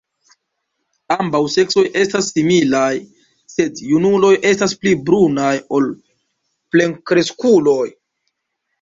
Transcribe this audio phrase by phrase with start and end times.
[1.15, 2.89] Ambaŭ seksoj estas similaj,
[3.57, 5.89] sed junuloj estas pli brunaj ol
[6.75, 7.83] plenkreskuloj.